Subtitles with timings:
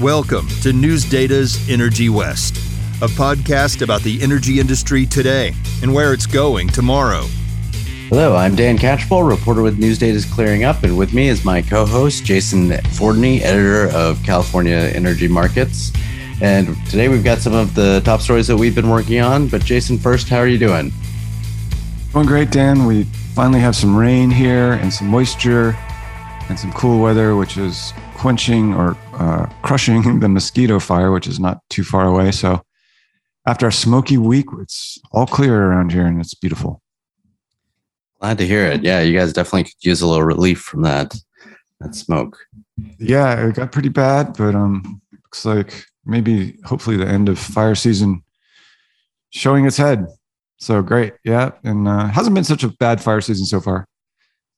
[0.00, 2.58] Welcome to Newsdata's Energy West,
[3.00, 7.22] a podcast about the energy industry today and where it's going tomorrow.
[8.10, 12.26] Hello, I'm Dan Catchpole, reporter with Newsdata's Clearing Up, and with me is my co-host
[12.26, 15.92] Jason Fordney, editor of California Energy Markets.
[16.42, 19.48] And today we've got some of the top stories that we've been working on.
[19.48, 20.92] But Jason, first, how are you doing?
[22.12, 22.84] Doing great, Dan.
[22.84, 23.04] We
[23.34, 25.74] finally have some rain here and some moisture
[26.50, 31.40] and some cool weather, which is quenching or uh, crushing the mosquito fire, which is
[31.40, 32.32] not too far away.
[32.32, 32.62] So
[33.46, 36.82] after a smoky week, it's all clear around here and it's beautiful.
[38.20, 38.82] Glad to hear it.
[38.82, 41.14] Yeah, you guys definitely could use a little relief from that
[41.80, 42.38] that smoke.
[42.98, 47.74] Yeah, it got pretty bad, but um, looks like maybe hopefully the end of fire
[47.74, 48.22] season
[49.30, 50.06] showing its head.
[50.58, 53.86] So great, yeah, and uh, hasn't been such a bad fire season so far.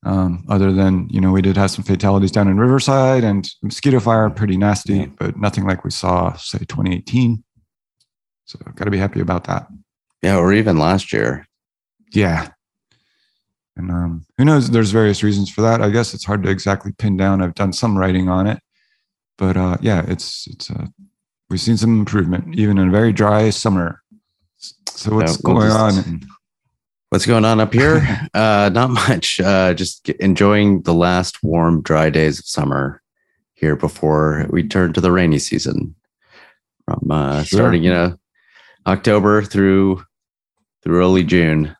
[0.04, 3.98] Um, other than you know we did have some fatalities down in Riverside and mosquito
[3.98, 7.42] fire, pretty nasty, but nothing like we saw say 2018.
[8.44, 9.66] So got to be happy about that.
[10.22, 11.46] Yeah, or even last year.
[12.12, 12.48] Yeah.
[13.76, 14.70] And um, who knows?
[14.70, 15.82] There's various reasons for that.
[15.82, 17.42] I guess it's hard to exactly pin down.
[17.42, 18.58] I've done some writing on it,
[19.36, 20.86] but uh, yeah, it's it's uh,
[21.48, 24.02] we've seen some improvement even in a very dry summer.
[24.88, 26.20] So what's yeah, we'll going just, on?
[27.10, 28.28] What's going on up here?
[28.34, 29.40] uh, not much.
[29.40, 33.02] Uh, just enjoying the last warm, dry days of summer
[33.54, 35.94] here before we turn to the rainy season.
[36.84, 37.58] From uh, sure.
[37.58, 38.18] starting, you know,
[38.86, 40.02] October through
[40.82, 41.74] through early June.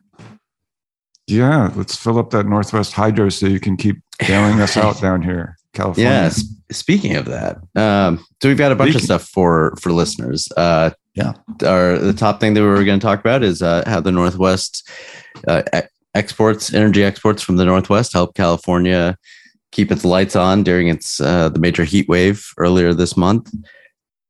[1.27, 5.21] Yeah, let's fill up that Northwest hydro so you can keep bailing us out down
[5.21, 6.11] here, California.
[6.11, 6.43] Yes.
[6.43, 9.01] Yeah, speaking of that, um, so we've got a bunch speaking.
[9.01, 10.47] of stuff for for listeners.
[10.57, 11.33] Uh, yeah,
[11.67, 14.11] our the top thing that we were going to talk about is uh, how the
[14.11, 14.87] Northwest
[15.47, 15.63] uh,
[16.13, 19.17] exports, energy exports from the Northwest, help California
[19.71, 23.53] keep its lights on during its uh, the major heat wave earlier this month.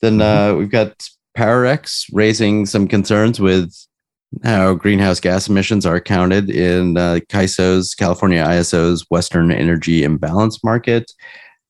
[0.02, 0.56] Then mm-hmm.
[0.56, 3.74] uh, we've got Powerex raising some concerns with
[4.44, 11.12] how greenhouse gas emissions are counted in uh, CAISO's California ISO's Western Energy Imbalance Market.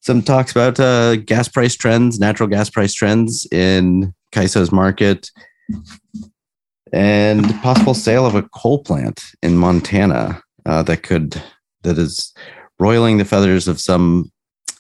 [0.02, 5.30] Some talks about uh, gas price trends, natural gas price trends in CAISO's market,
[6.92, 11.42] and possible sale of a coal plant in Montana uh, that could
[11.84, 12.34] that is
[12.80, 14.32] roiling the feathers of some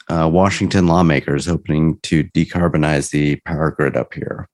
[0.09, 4.47] uh, Washington lawmakers hoping to decarbonize the power grid up here.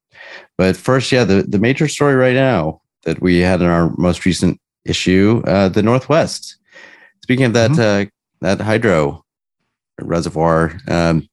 [0.57, 4.25] But first, yeah, the, the major story right now that we had in our most
[4.25, 6.57] recent issue, uh, the Northwest.
[7.23, 8.07] Speaking of that, mm-hmm.
[8.41, 9.23] uh, that hydro
[10.00, 11.28] reservoir, um,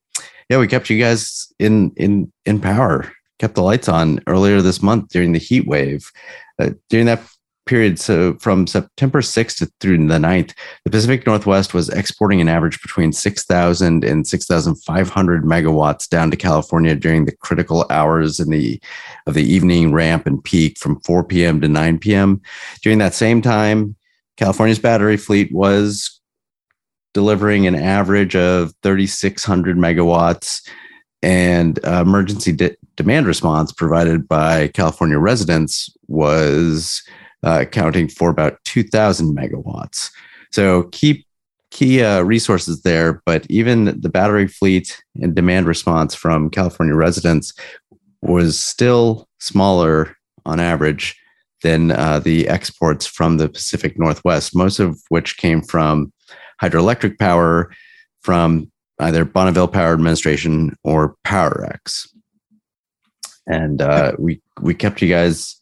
[0.49, 4.81] yeah, we kept you guys in in in power, kept the lights on earlier this
[4.81, 6.13] month during the heat wave.
[6.61, 7.21] Uh, during that
[7.67, 10.55] period, so from September 6th to through the 9th,
[10.85, 16.95] the Pacific Northwest was exporting an average between 6,000 and 6,500 megawatts down to California
[16.95, 18.81] during the critical hours in the
[19.27, 21.61] of the evening ramp and peak from 4 p.m.
[21.63, 22.41] to 9 p.m.
[22.81, 23.97] During that same time,
[24.37, 26.21] California's battery fleet was
[27.13, 30.63] delivering an average of 3,600 megawatts
[31.23, 32.53] and uh, emergency
[32.97, 37.03] demand response provided by California residents was
[37.45, 40.11] uh, accounting for about 2,000 megawatts.
[40.51, 41.27] So key
[41.71, 47.55] key uh, resources there, but even the battery fleet and demand response from California residents
[48.21, 50.15] was still smaller
[50.45, 51.17] on average
[51.63, 56.13] than uh, the exports from the Pacific Northwest, most of which came from
[56.61, 57.73] hydroelectric power
[58.21, 62.07] from either Bonneville Power Administration or Powerex.
[63.47, 65.61] And uh, we we kept you guys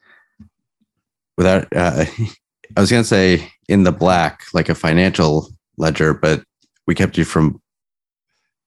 [1.36, 2.04] without uh,
[2.76, 6.42] I was going to say in the black, like a financial ledger, but
[6.86, 7.60] we kept you from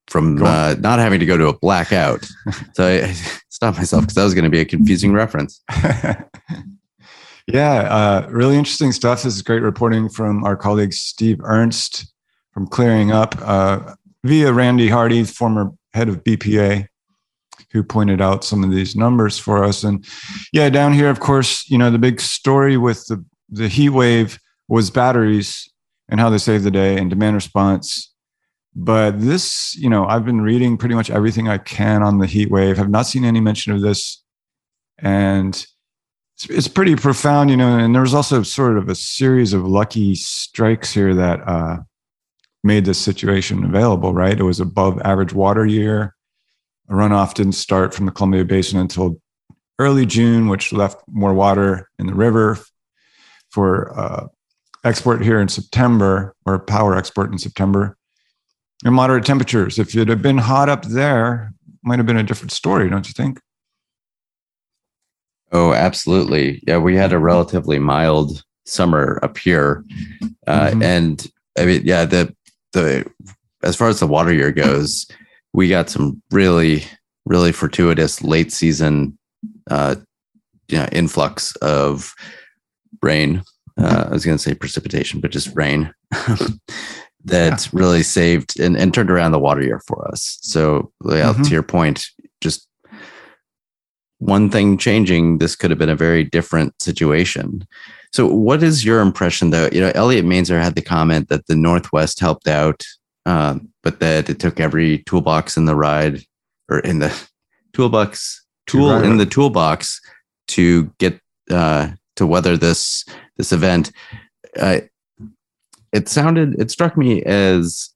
[0.07, 2.25] from uh, not having to go to a blackout.
[2.73, 3.11] so I
[3.49, 5.61] stopped myself because that was going to be a confusing reference.
[7.47, 9.23] yeah, uh, really interesting stuff.
[9.23, 12.13] This is great reporting from our colleague Steve Ernst
[12.51, 16.87] from Clearing Up uh, via Randy Hardy, former head of BPA
[17.73, 19.83] who pointed out some of these numbers for us.
[19.83, 20.05] And
[20.53, 24.39] yeah, down here, of course, you know, the big story with the, the heat wave
[24.67, 25.69] was batteries
[26.07, 28.13] and how they save the day and demand response.
[28.75, 32.49] But this, you know, I've been reading pretty much everything I can on the heat
[32.51, 34.23] wave, have not seen any mention of this.
[34.99, 35.53] And
[36.35, 37.77] it's, it's pretty profound, you know.
[37.77, 41.77] And there was also sort of a series of lucky strikes here that uh,
[42.63, 44.39] made this situation available, right?
[44.39, 46.15] It was above average water year
[46.89, 49.19] runoff didn't start from the Columbia Basin until
[49.79, 52.57] early June, which left more water in the river
[53.49, 54.27] for uh,
[54.83, 57.97] export here in September or power export in September.
[58.85, 59.79] And moderate temperatures.
[59.79, 61.53] If it had been hot up there,
[61.83, 63.39] might have been a different story, don't you think?
[65.53, 66.61] Oh, absolutely.
[66.67, 69.83] Yeah, we had a relatively mild summer up here,
[70.47, 70.81] uh, mm-hmm.
[70.81, 71.27] and
[71.57, 72.35] I mean, yeah, the
[72.71, 73.05] the
[73.61, 75.05] as far as the water year goes,
[75.53, 76.83] we got some really
[77.25, 79.17] really fortuitous late season
[79.69, 79.95] uh,
[80.67, 82.13] you know, influx of
[83.01, 83.43] rain.
[83.77, 87.69] Uh, I was going to say precipitation, but just rain that yeah.
[87.73, 90.37] really saved and, and turned around the water year for us.
[90.41, 91.43] So, yeah, mm-hmm.
[91.43, 92.05] to your point,
[92.41, 92.67] just
[94.19, 97.67] one thing changing, this could have been a very different situation.
[98.11, 99.69] So, what is your impression, though?
[99.71, 102.83] You know, Elliot Mainzer had the comment that the Northwest helped out,
[103.25, 106.23] uh, but that it took every toolbox in the ride
[106.69, 107.13] or in the
[107.73, 109.99] toolbox tool in the toolbox
[110.47, 111.19] to get
[111.51, 113.05] uh, to weather this
[113.37, 113.91] this event.
[114.59, 114.81] Uh,
[115.91, 117.89] it sounded it struck me as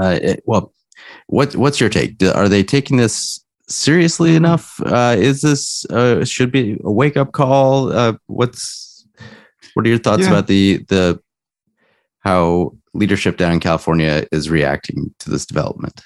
[0.00, 0.72] uh, it, well.
[1.26, 2.22] What what's your take?
[2.22, 4.80] Are they taking this seriously enough?
[4.84, 7.92] Uh, is this uh, should be a wake up call?
[7.92, 9.06] Uh, what's
[9.74, 10.30] what are your thoughts yeah.
[10.30, 11.20] about the the
[12.20, 16.00] how leadership down in California is reacting to this development?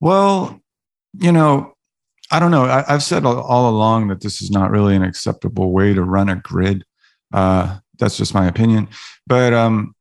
[0.00, 0.60] Well,
[1.18, 1.74] you know,
[2.30, 2.64] I don't know.
[2.64, 6.28] I, have said all, along that this is not really an acceptable way to run
[6.28, 6.84] a grid.
[7.32, 8.88] Uh, that's just my opinion.
[9.26, 9.94] But um,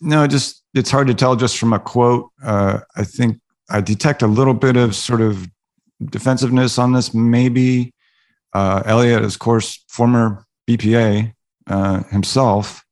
[0.00, 2.30] no, just it's hard to tell just from a quote.
[2.42, 3.40] Uh, I think
[3.70, 5.48] I detect a little bit of sort of
[6.04, 7.14] defensiveness on this.
[7.14, 7.94] Maybe
[8.52, 11.32] uh, Elliot, of course, former BPA
[11.66, 12.84] uh, himself,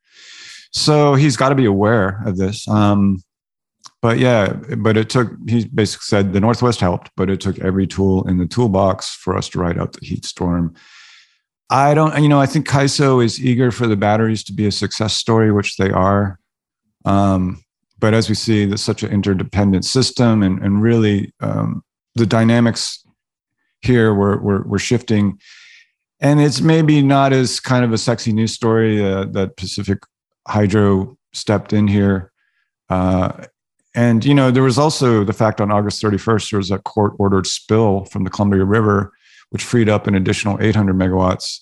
[0.75, 2.67] so he's got to be aware of this.
[2.69, 3.23] Um,
[4.03, 7.87] but yeah, but it took, he basically said the Northwest helped, but it took every
[7.87, 10.75] tool in the toolbox for us to ride out the heat storm.
[11.71, 14.73] I don't, you know, I think CAISO is eager for the batteries to be a
[14.73, 16.39] success story, which they are.
[17.07, 17.63] Um,
[17.99, 21.83] but as we see, there's such an interdependent system and, and really um,
[22.15, 23.07] the dynamics
[23.81, 25.39] here were, were, were shifting.
[26.21, 30.01] And it's maybe not as kind of a sexy news story uh, that Pacific
[30.47, 32.33] Hydro stepped in here.
[32.89, 33.45] Uh,
[33.95, 37.47] and you know, there was also the fact on August 31st there was a court-ordered
[37.47, 39.13] spill from the Columbia River,
[39.51, 41.61] which freed up an additional 800 megawatts.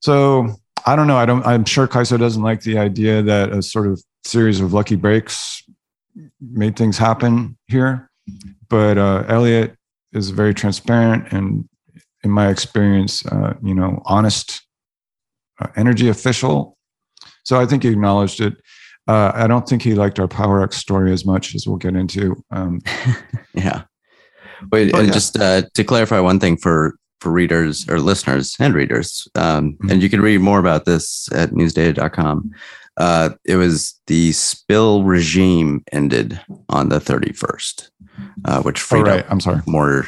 [0.00, 0.54] So
[0.84, 1.16] I don't know.
[1.16, 1.44] I don't.
[1.44, 5.62] I'm sure CAISO doesn't like the idea that a sort of series of lucky breaks
[6.40, 8.10] made things happen here.
[8.68, 9.76] But uh, Elliot
[10.12, 11.68] is very transparent and,
[12.22, 14.62] in my experience, uh, you know, honest
[15.60, 16.75] uh, energy official.
[17.46, 18.56] So I think he acknowledged it.
[19.06, 22.34] Uh, I don't think he liked our Powerex story as much as we'll get into.
[22.50, 22.80] Um,
[23.54, 23.82] yeah.
[24.72, 25.12] Wait, and yeah.
[25.12, 29.90] just uh, to clarify one thing for for readers or listeners and readers, um, mm-hmm.
[29.90, 32.50] and you can read more about this at newsdata.com.
[32.96, 37.90] Uh, it was the spill regime ended on the 31st,
[38.44, 39.20] uh, which freed oh, right.
[39.20, 39.60] up I'm sorry.
[39.66, 40.06] more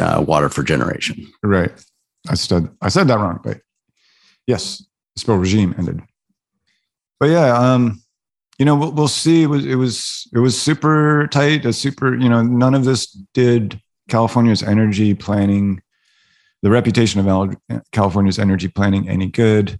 [0.00, 1.30] uh, water for generation.
[1.42, 1.72] Right.
[2.28, 3.60] I said I said that wrong, but
[4.46, 4.78] yes,
[5.14, 6.00] the spill regime ended.
[7.20, 8.02] But yeah, um,
[8.58, 9.42] you know, we'll, we'll see.
[9.42, 11.64] It was, it was, it was super tight.
[11.64, 15.82] A super, you know, none of this did California's energy planning,
[16.62, 17.56] the reputation of
[17.92, 19.78] California's energy planning, any good.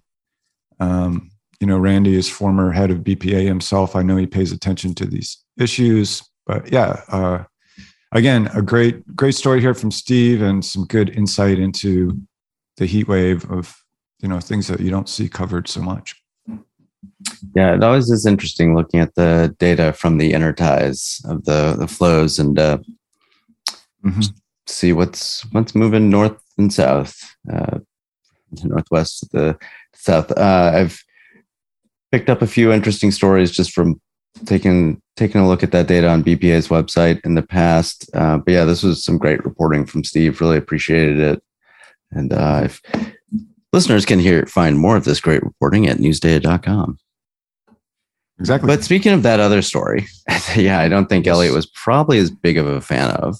[0.79, 3.95] Um, you know, Randy is former head of BPA himself.
[3.95, 6.21] I know he pays attention to these issues.
[6.45, 7.43] But yeah, uh,
[8.11, 12.19] again, a great, great story here from Steve, and some good insight into
[12.77, 13.75] the heat wave of
[14.19, 16.15] you know things that you don't see covered so much.
[17.55, 21.75] Yeah, it always is interesting looking at the data from the inner ties of the
[21.77, 22.79] the flows and uh,
[24.03, 24.21] mm-hmm.
[24.67, 27.17] see what's what's moving north and south,
[27.51, 27.79] uh,
[28.51, 29.57] the northwest, the
[29.93, 30.31] south.
[30.31, 31.03] Uh, I've
[32.11, 33.99] picked up a few interesting stories just from
[34.45, 38.09] taking taking a look at that data on BPA's website in the past.
[38.13, 40.41] Uh, but yeah, this was some great reporting from Steve.
[40.41, 41.43] Really appreciated it.
[42.11, 42.81] And uh, if
[43.73, 46.97] listeners can hear find more of this great reporting at newsdata.com.
[48.39, 48.67] Exactly.
[48.67, 50.07] But speaking of that other story,
[50.55, 53.37] yeah, I don't think Elliot was probably as big of a fan of.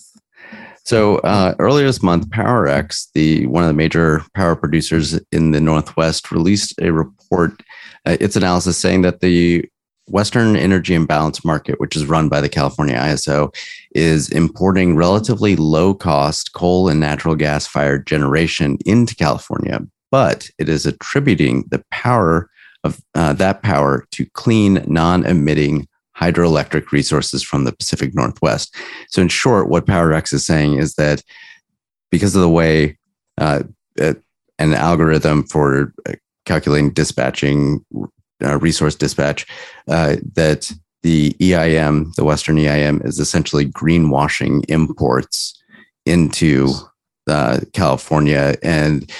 [0.86, 5.60] So uh, earlier this month, Powerex, the one of the major power producers in the
[5.60, 7.64] Northwest, released a report.
[8.06, 9.66] Uh, its analysis saying that the
[10.08, 13.54] Western Energy Imbalance Market, which is run by the California ISO,
[13.96, 19.80] is importing relatively low cost coal and natural gas fired generation into California,
[20.12, 22.50] but it is attributing the power
[22.86, 25.88] of uh, that power to clean, non emitting
[26.18, 28.74] hydroelectric resources from the Pacific Northwest.
[29.10, 31.24] So, in short, what Powerex is saying is that
[32.12, 32.98] because of the way
[33.38, 33.64] uh,
[33.98, 36.14] an algorithm for uh,
[36.46, 37.84] calculating dispatching
[38.44, 39.46] uh, resource dispatch,
[39.88, 40.72] uh, that
[41.04, 45.62] the EIM, the Western EIM, is essentially greenwashing imports
[46.06, 46.70] into
[47.28, 49.12] uh, California and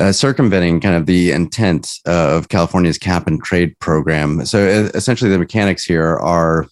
[0.00, 4.44] uh, circumventing kind of the intent of California's cap and trade program.
[4.46, 4.58] So
[4.94, 6.66] essentially, the mechanics here are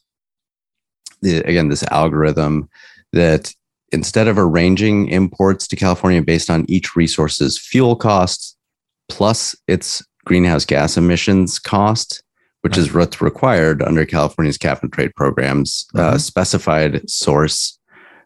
[1.22, 2.68] the, again this algorithm
[3.12, 3.52] that
[3.92, 8.56] instead of arranging imports to California based on each resource's fuel costs
[9.08, 12.22] plus its greenhouse gas emissions cost,
[12.62, 16.14] which is what's required under California's cap and trade programs, uh, mm-hmm.
[16.14, 17.78] uh, specified source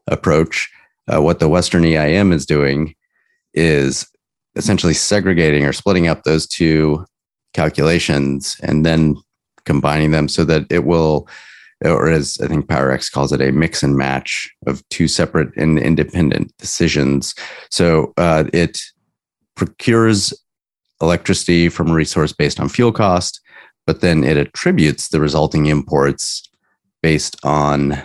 [0.07, 0.71] approach.
[1.13, 2.95] Uh, what the Western EIM is doing
[3.53, 4.07] is
[4.57, 7.05] essentially segregating or splitting up those two
[7.53, 9.17] calculations and then
[9.65, 11.29] combining them so that it will,
[11.85, 15.79] or as I think Powerex calls it, a mix and match of two separate and
[15.79, 17.35] independent decisions.
[17.71, 18.81] So uh, it
[19.57, 20.35] procures
[21.01, 23.41] electricity from a resource based on fuel cost,
[23.87, 26.49] but then it attributes the resulting imports
[27.03, 28.03] based on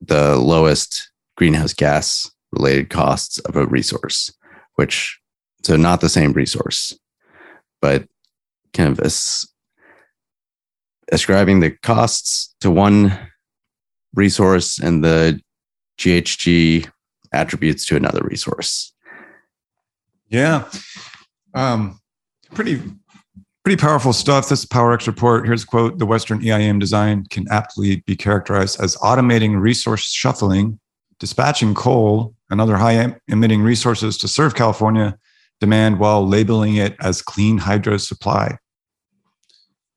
[0.00, 4.32] the lowest greenhouse gas related costs of a resource,
[4.74, 5.18] which
[5.68, 6.98] so not the same resource,
[7.82, 8.08] but
[8.72, 9.46] kind of as,
[11.12, 13.18] ascribing the costs to one
[14.14, 15.38] resource and the
[15.98, 16.90] GHG
[17.34, 18.94] attributes to another resource.
[20.30, 20.64] Yeah.
[21.52, 22.00] Um,
[22.54, 22.80] pretty
[23.62, 24.48] pretty powerful stuff.
[24.48, 25.44] This Powerex report.
[25.44, 30.80] Here's a quote: "The Western EIM design can aptly be characterized as automating resource shuffling,
[31.18, 35.18] dispatching coal and other high emitting resources to serve California
[35.60, 38.58] demand while labeling it as clean hydro supply."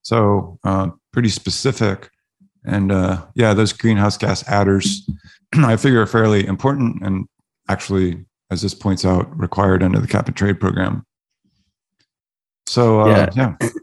[0.01, 2.09] So, uh, pretty specific.
[2.65, 5.07] And uh, yeah, those greenhouse gas adders,
[5.55, 7.27] I figure, are fairly important and
[7.69, 11.05] actually, as this points out, required under the cap and trade program.
[12.67, 13.55] So uh, yeah.
[13.61, 13.69] yeah.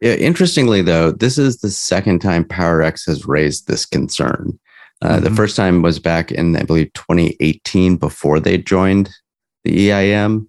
[0.00, 0.14] Yeah.
[0.14, 4.58] Interestingly, though, this is the second time Powerex has raised this concern.
[5.02, 5.24] Uh, mm-hmm.
[5.24, 9.10] The first time was back in, I believe, 2018 before they joined
[9.64, 10.47] the EIM.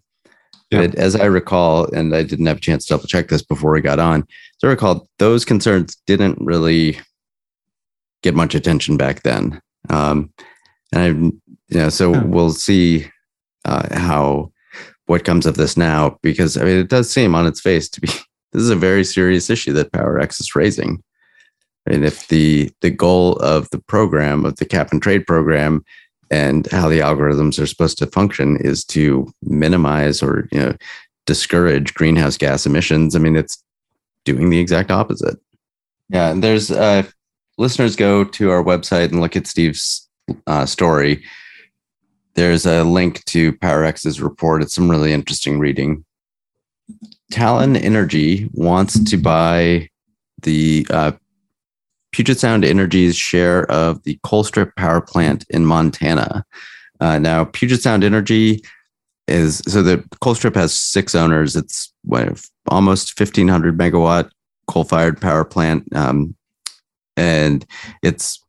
[0.72, 0.88] Yeah.
[0.88, 3.72] But as I recall, and I didn't have a chance to double check this before
[3.72, 7.00] we got on, as I recall, those concerns didn't really
[8.22, 9.62] get much attention back then.
[9.90, 10.32] Um,
[10.92, 13.10] and I, you know, so we'll see
[13.66, 14.52] uh, how
[15.06, 18.02] what comes of this now because I mean it does seem on its face to
[18.02, 18.08] be
[18.52, 21.04] this is a very serious issue that Powerex is raising.
[21.88, 25.84] I mean, if the the goal of the program of the cap and trade program
[26.32, 30.76] and how the algorithms are supposed to function is to minimize or you know
[31.26, 33.64] discourage greenhouse gas emissions, I mean it's
[34.26, 35.38] doing the exact opposite.
[36.10, 37.04] Yeah, and there's uh,
[37.58, 40.08] listeners go to our website and look at Steve's
[40.48, 41.24] uh, story
[42.40, 44.62] there's a link to Powerex's report.
[44.62, 46.06] It's some really interesting reading.
[47.34, 49.90] Talen Energy wants to buy
[50.42, 51.12] the uh,
[52.12, 56.46] Puget Sound Energy's share of the Colstrip power plant in Montana.
[57.00, 58.62] Uh, now, Puget Sound Energy
[59.28, 61.56] is so the Colstrip has six owners.
[61.56, 64.30] It's what, almost 1,500 megawatt
[64.68, 65.94] coal fired power plant.
[65.96, 66.36] Um,
[67.16, 67.66] and
[68.02, 68.44] it's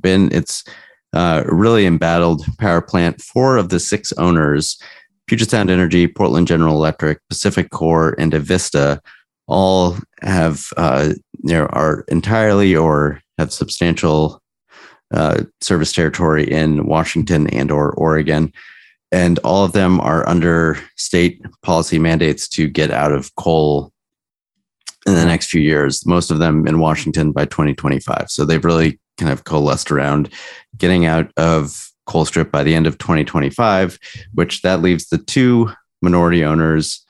[0.00, 0.64] been, it's,
[1.12, 3.20] uh, really embattled power plant.
[3.20, 4.80] Four of the six owners,
[5.26, 9.00] Puget Sound Energy, Portland General Electric, PacifiCorp, and Avista,
[9.46, 14.40] all have uh, you know are entirely or have substantial
[15.12, 18.52] uh, service territory in Washington and or Oregon,
[19.12, 23.92] and all of them are under state policy mandates to get out of coal
[25.06, 26.06] in the next few years.
[26.06, 28.30] Most of them in Washington by 2025.
[28.30, 30.30] So they've really kind of coalesced around
[30.76, 33.98] getting out of Colstrip by the end of 2025,
[34.34, 35.70] which that leaves the two
[36.02, 37.04] minority owners,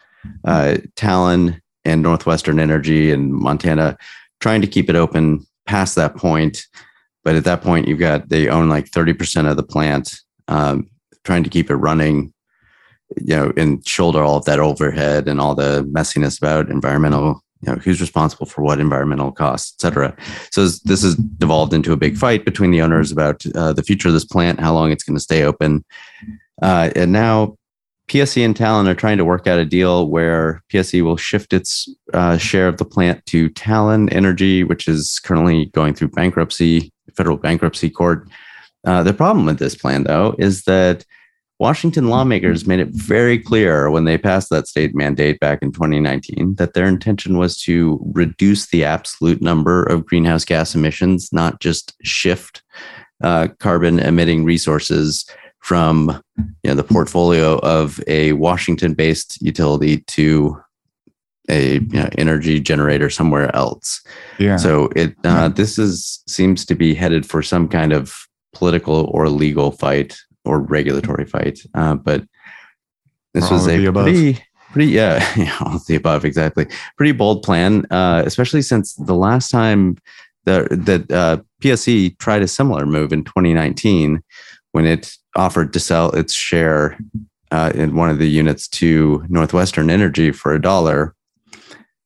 [0.44, 3.96] uh, Talen and Northwestern Energy and Montana,
[4.40, 6.66] trying to keep it open past that point.
[7.24, 10.16] But at that point, you've got they own like 30% of the plant,
[10.48, 10.88] um,
[11.24, 12.32] trying to keep it running,
[13.16, 17.70] you know, and shoulder all of that overhead and all the messiness about environmental you
[17.70, 20.16] know who's responsible for what environmental costs et cetera
[20.50, 24.08] so this has devolved into a big fight between the owners about uh, the future
[24.08, 25.84] of this plant how long it's going to stay open
[26.62, 27.56] uh, and now
[28.10, 31.88] pse and Talen are trying to work out a deal where pse will shift its
[32.12, 37.36] uh, share of the plant to Talen energy which is currently going through bankruptcy federal
[37.36, 38.28] bankruptcy court.
[38.84, 41.04] Uh, the problem with this plan though is that
[41.60, 46.54] Washington lawmakers made it very clear when they passed that state mandate back in 2019
[46.54, 51.94] that their intention was to reduce the absolute number of greenhouse gas emissions, not just
[52.02, 52.62] shift
[53.22, 55.26] uh, carbon emitting resources
[55.60, 56.22] from
[56.64, 60.60] you know, the portfolio of a Washington based utility to
[61.48, 64.02] a you know, energy generator somewhere else.
[64.38, 64.56] Yeah.
[64.56, 68.14] So it uh, this is seems to be headed for some kind of
[68.52, 71.60] political or legal fight or regulatory fight.
[71.74, 72.24] Uh, but
[73.34, 77.84] this was a pretty pretty yeah, yeah all of the above exactly pretty bold plan,
[77.90, 79.96] uh, especially since the last time
[80.44, 84.22] the that uh, PSE tried a similar move in 2019
[84.72, 86.98] when it offered to sell its share
[87.50, 91.14] uh, in one of the units to Northwestern Energy for a dollar,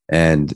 [0.09, 0.55] and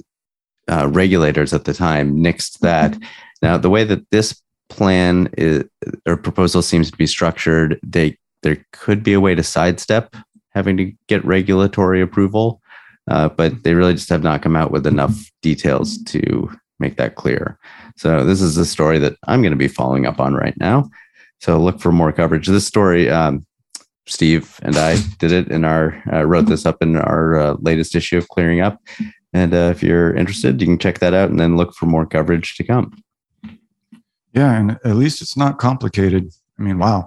[0.71, 2.97] uh, regulators at the time nixed that.
[3.43, 5.65] Now, the way that this plan is,
[6.07, 10.15] or proposal seems to be structured, they there could be a way to sidestep
[10.55, 12.61] having to get regulatory approval,
[13.11, 17.17] uh, but they really just have not come out with enough details to make that
[17.17, 17.59] clear.
[17.97, 20.89] So this is a story that I'm going to be following up on right now.
[21.41, 22.47] So look for more coverage.
[22.47, 23.47] This story, um,
[24.07, 27.95] Steve and I did it in our uh, wrote this up in our uh, latest
[27.95, 28.81] issue of Clearing Up.
[29.33, 32.07] And uh, if you're interested, you can check that out and then look for more
[32.07, 33.03] coverage to come.
[34.33, 36.33] Yeah, and at least it's not complicated.
[36.59, 37.05] I mean, wow.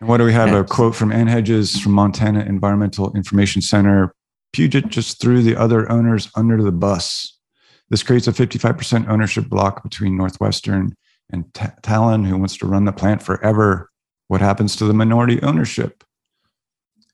[0.00, 0.52] And what do we have?
[0.54, 4.14] A quote from Anne Hedges from Montana Environmental Information Center.
[4.52, 7.38] Puget just threw the other owners under the bus.
[7.90, 10.96] This creates a 55% ownership block between Northwestern
[11.32, 13.90] and Ta- Talen, who wants to run the plant forever.
[14.28, 16.04] What happens to the minority ownership?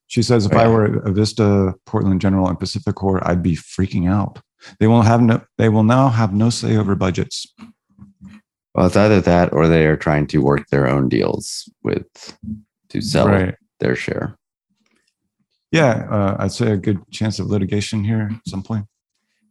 [0.08, 4.38] She says, if I were Avista, Portland General, and PacifiCorp, I'd be freaking out.
[4.78, 5.42] They will have no.
[5.58, 7.46] They will now have no say over budgets.
[8.74, 12.06] Well, it's either that or they are trying to work their own deals with
[12.90, 13.54] to sell Right.
[13.80, 14.36] their share.
[15.72, 18.86] Yeah, uh, I'd say a good chance of litigation here at some point.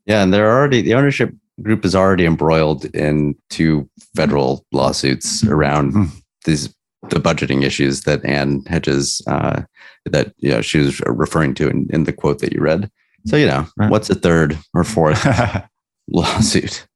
[0.06, 5.92] Yeah, and they're already the ownership group is already embroiled in two federal lawsuits around
[5.94, 6.06] Hmm.
[6.46, 6.74] these
[7.10, 9.62] the budgeting issues that Anne Hedges uh,
[10.06, 12.90] that you know she was referring to in, in the quote that you read.
[13.28, 13.92] So you know, Right.
[13.92, 15.24] what's a third or fourth
[16.08, 16.88] lawsuit?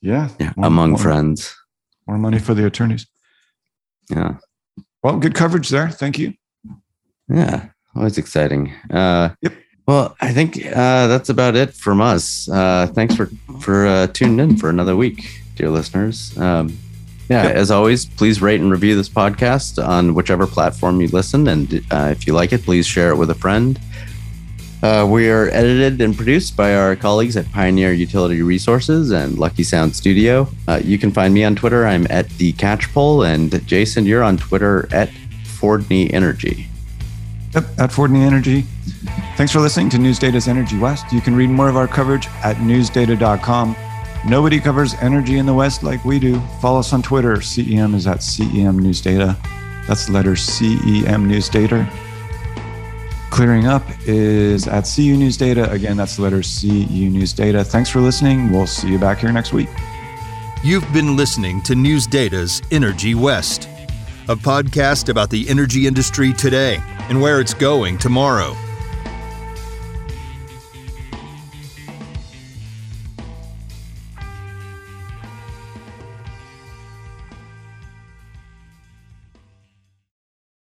[0.00, 1.56] yeah, Yeah, More- among more- friends.
[2.06, 3.06] More money for the attorneys.
[4.08, 4.36] Yeah,
[5.02, 5.88] Well, good coverage there.
[5.90, 6.34] Thank you.
[7.28, 8.72] yeah, always exciting.
[8.90, 9.52] Uh, Yep.
[9.90, 12.48] Well, I think uh, that's about it from us.
[12.48, 16.38] Uh, thanks for for uh, tuning in for another week, dear listeners.
[16.38, 16.78] Um,
[17.28, 17.56] yeah, Yep.
[17.56, 22.06] as always, please rate and review this podcast on whichever platform you listen, and uh,
[22.12, 23.80] if you like it, please share it with a friend.
[24.80, 29.64] Uh, we are edited and produced by our colleagues at Pioneer Utility Resources and Lucky
[29.64, 30.46] Sound Studio.
[30.68, 31.84] Uh, you can find me on Twitter.
[31.84, 35.08] I'm at the Catchpole, and Jason, you're on Twitter at
[35.58, 36.69] Fordney Energy.
[37.54, 38.62] Yep, at Fordney Energy.
[39.36, 41.12] Thanks for listening to Newsdata's Energy West.
[41.12, 43.76] You can read more of our coverage at newsdata.com.
[44.28, 46.38] Nobody covers energy in the West like we do.
[46.60, 47.36] Follow us on Twitter.
[47.36, 49.36] CEM is at CEM News Data.
[49.88, 51.90] That's the letter CEM News Data.
[53.30, 55.70] Clearing Up is at CU News Data.
[55.72, 57.64] Again, that's the letter CU News Data.
[57.64, 58.52] Thanks for listening.
[58.52, 59.68] We'll see you back here next week.
[60.62, 63.68] You've been listening to Newsdata's Energy West,
[64.28, 68.56] a podcast about the energy industry today and where it's going tomorrow.